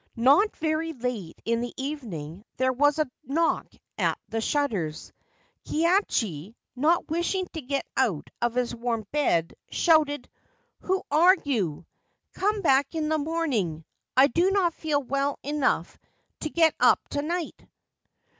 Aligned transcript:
Not 0.15 0.57
very 0.57 0.93
late 0.93 1.39
in 1.45 1.61
the 1.61 1.75
evening 1.77 2.43
there 2.57 2.73
was 2.73 2.97
a 2.97 3.07
knock 3.23 3.67
at 3.99 4.17
the 4.29 4.41
shutters. 4.41 5.13
Kihachi, 5.65 6.55
not 6.75 7.07
wishing 7.07 7.45
to 7.53 7.61
get 7.61 7.85
out 7.95 8.31
of 8.41 8.55
his 8.55 8.73
warm 8.73 9.05
bed, 9.11 9.53
shouted:' 9.69 10.27
Who 10.87 11.03
are 11.11 11.35
you? 11.45 11.85
Come 12.33 12.63
back 12.63 12.95
in 12.95 13.09
the 13.09 13.19
morning. 13.19 13.85
I 14.17 14.25
do 14.25 14.49
not 14.49 14.73
feel 14.73 15.03
well 15.03 15.37
enough 15.43 15.99
to 16.39 16.49
get 16.49 16.73
up 16.79 17.07
to 17.09 17.21
night.' 17.21 17.63